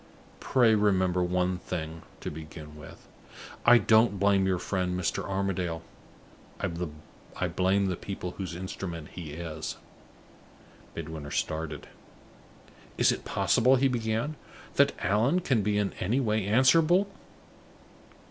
Pray 0.39 0.73
remember 0.73 1.23
one 1.23 1.59
thing, 1.59 2.01
to 2.21 2.31
begin 2.31 2.75
with. 2.75 3.07
I 3.67 3.77
don't 3.77 4.19
blame 4.19 4.47
your 4.47 4.57
friend, 4.57 4.99
Mr. 4.99 5.23
Armadale. 5.23 5.83
I 6.59 7.47
blame 7.47 7.85
the 7.85 7.95
people 7.95 8.31
whose 8.31 8.55
instrument 8.55 9.09
he 9.09 9.33
is." 9.33 9.77
Midwinter 10.95 11.29
started. 11.29 11.85
"Is 12.97 13.11
it 13.11 13.25
possible," 13.25 13.75
he 13.75 13.87
began, 13.87 14.37
"that 14.73 14.93
Allan 15.05 15.39
can 15.41 15.61
be 15.61 15.77
in 15.77 15.93
any 15.99 16.19
way 16.19 16.47
answerable 16.47 17.07